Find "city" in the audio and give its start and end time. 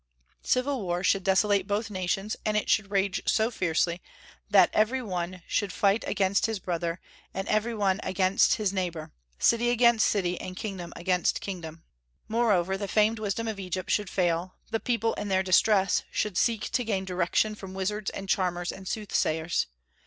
9.37-9.69, 10.07-10.41